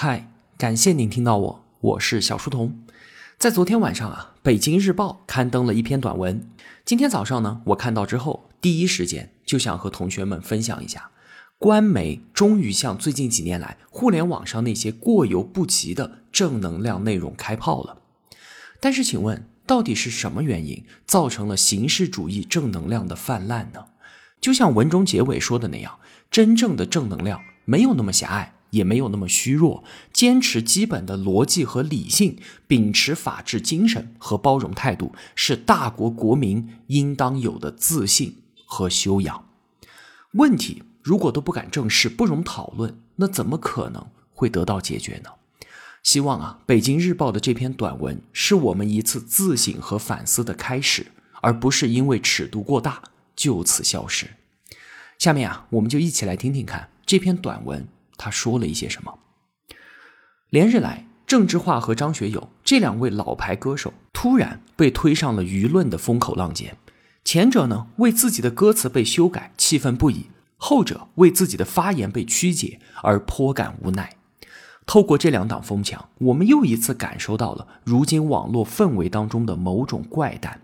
[0.00, 2.84] 嗨，感谢您听到我，我是小书童。
[3.36, 6.48] 在昨天晚上啊，《北京日报》刊登了一篇短文。
[6.84, 11.10] 今天早上呢，我看到之后，第一时间就想和同学们分享一下。
[11.58, 17.96] 官媒终于向最近几年来互联网上那些过犹不及的正能量内容开炮了。
[18.78, 23.86] 但是，请问，到底是什么原因造成了形式主义正能量的泛滥呢？
[24.40, 25.98] 就像文中结尾说的那样，
[26.30, 38.36] 真正的正能量没有那么狭隘，也没有那么虚弱，坚持基本的逻辑和理性，秉持法治精神和包容态度，是大国国民应当有的自信
[38.66, 39.44] 和修养。
[40.32, 45.30] 问题如果都不敢正视，不容讨论，那怎么可能会得到解决呢？
[46.02, 51.08] 希望啊，北京日报的这篇短文是我们一次自省和反思的开始，
[51.42, 53.02] 而不是因为尺度过大。
[53.38, 54.26] 就此消失。
[55.16, 57.86] 下面啊，我们就一起来听听看这篇短文，
[58.18, 59.18] 他说了一些什么。
[60.50, 66.76] 连日来，郑智化和张学友这两位老牌歌手突然被推上了舆论的风口浪尖。
[67.24, 74.16] 前者呢，为自己的歌词被修改气愤不已；后者为自己的发言被曲解而颇感无奈。
[74.86, 80.62] 透过这两档风墙，我们又一次感受到了如今网络氛围当中的某种怪诞。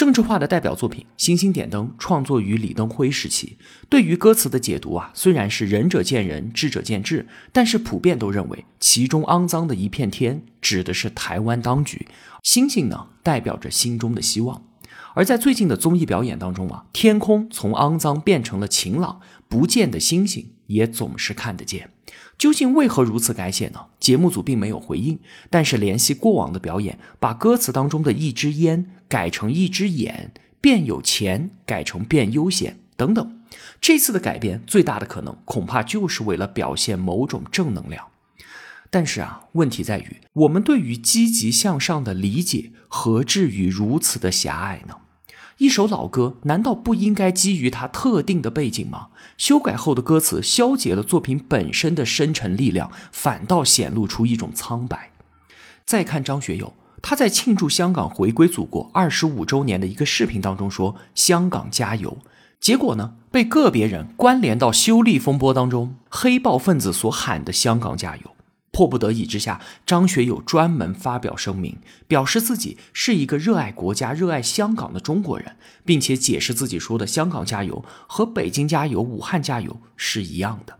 [0.00, 3.58] 政治化的代表作品《星星点灯》创作于李登辉时期，
[3.90, 12.06] 对于歌词的解读啊，虽然是仁者见仁，智者见智，但是普遍都认为其中肮脏的一片天指的是台湾当局，
[12.42, 14.62] 星星呢代表着心中的希望。
[15.14, 21.90] 而在最近的综艺表演当中啊，天空从肮脏变成了晴朗，不见的星星也总是看得见。
[22.38, 23.86] 究竟为何如此改写呢？
[23.98, 25.18] 节目组并没有回应，
[25.50, 33.40] 但是联系过往的表演，把歌词当中的一支烟改成一只眼，变有钱改成变悠闲等等。
[33.80, 38.06] 这次的改编最大的可能，恐怕就是为了表现某种正能量。
[38.90, 44.96] 但是啊，问题在于，我们对于积极向上的理解，何至于如此的狭隘呢？
[45.58, 49.08] 一首老歌，难道不应该基于它特定的背景吗？
[49.36, 55.10] 修改后的歌词消解了作品本身的深沉力量，反倒显露出一种苍白。
[55.84, 62.18] 再看张学友，他在庆祝香港回归祖国二十五周年的一个视频当中说“香港加油”，
[62.58, 68.22] 结果呢，被个别人关联到修例风波当中，黑暴分子所喊的“香港加油”。
[68.80, 71.76] 迫不得已之下，张学友专门发表声明，
[72.08, 80.78] 表示自己是一个热爱国家、热爱香港的中国人，并且解释自己说的“香港加油”和“北京加油”、“武汉加油”是一样的。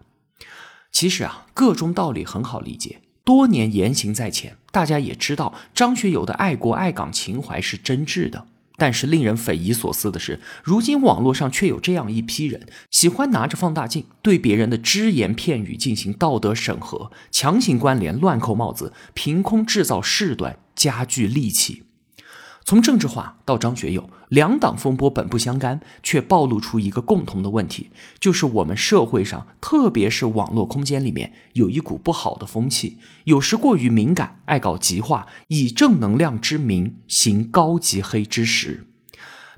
[0.91, 8.47] 其实啊，个中道理很好理解，多年言行在前，大家也知道张学友的爱国爱港情怀是真挚的。
[8.81, 21.90] 但是令人匪夷所思的是，如今网络上却有这样一批人，喜欢拿着放大镜对别人的只言片语进行道德审核，强行关联、乱扣帽子，凭空制造事端，加剧戾气。
[22.70, 38.87] 从政治化到张学友，两党风波本不相干，却暴露出一个共同的问题，就是我们社会上，特别是网络空间里面，有一股不好的风气，有时过于敏感，爱搞极化，以正能量之名行高级黑之实。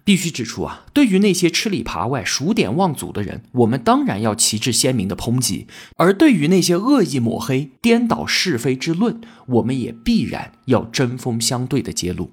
[0.04, 5.66] 必须指出啊，对于那些吃里扒外、数典忘祖的人，我们当然要旗帜鲜明的抨击；
[5.98, 12.30] 而对于那些恶意抹黑、颠倒是非之论，我们也必然要针锋相对的揭露。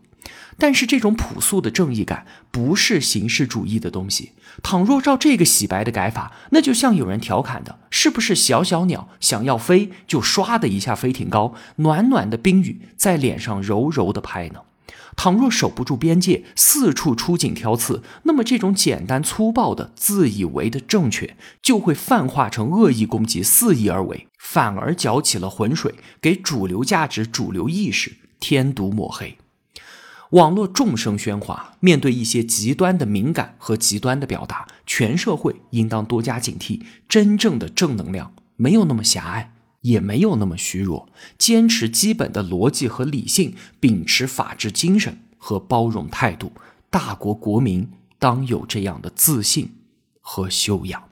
[0.58, 4.32] 但是这种朴素的正义感不是形式主义的东西。
[4.62, 14.62] 倘若照这个洗白的改法，那就像有人调侃的，是不是小小鸟想要飞，就唰的一下飞挺高，暖暖的冰雨在脸上柔柔的拍呢？
[15.16, 29.38] 倘若守不住边界，四处出警挑刺，那么这种简单粗暴的自以为的正确，就会泛化成恶意攻击，肆意而为，反而搅起了浑水，给主流价值、主流意识添堵抹黑。
[30.32, 36.82] 网络众生喧哗，面对一些极端的敏感和极端的表达，全社会应当多加警惕。
[37.08, 41.10] 真正的正能量没有那么狭隘，也没有那么虚弱。
[41.40, 46.52] 坚持基本的逻辑和理性，秉持法治精神和包容态度，
[46.92, 47.90] 大国国民
[48.20, 49.72] 当有这样的自信
[50.22, 51.09] 和修养。